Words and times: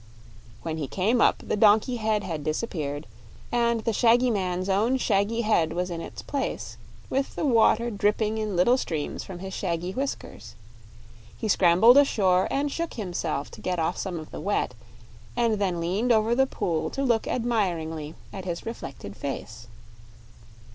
When 0.63 0.77
he 0.77 0.87
came 0.87 1.21
up 1.21 1.43
the 1.47 1.55
donkey 1.55 1.97
head 1.97 2.23
had 2.23 2.43
disappeared, 2.43 3.05
and 3.51 3.81
the 3.81 3.93
shaggy 3.93 4.31
man's 4.31 4.67
own 4.67 4.97
shaggy 4.97 5.41
head 5.41 5.73
was 5.73 5.91
in 5.91 6.01
its 6.01 6.23
place, 6.23 6.75
with 7.07 7.35
the 7.35 7.45
water 7.45 7.91
dripping 7.91 8.39
in 8.39 8.55
little 8.55 8.79
streams 8.79 9.23
from 9.23 9.37
his 9.37 9.53
shaggy 9.53 9.91
whiskers. 9.91 10.55
He 11.37 11.47
scrambled 11.47 11.97
ashore 11.97 12.47
and 12.49 12.71
shook 12.71 12.95
himself 12.95 13.51
to 13.51 13.61
get 13.61 13.77
off 13.77 13.95
some 13.95 14.17
of 14.19 14.31
the 14.31 14.41
wet, 14.41 14.73
and 15.37 15.59
then 15.61 15.79
leaned 15.79 16.11
over 16.11 16.33
the 16.33 16.47
pool 16.47 16.89
to 16.89 17.03
look 17.03 17.27
admiringly 17.27 18.15
at 18.33 18.45
his 18.45 18.65
reflected 18.65 19.15
face. 19.15 19.67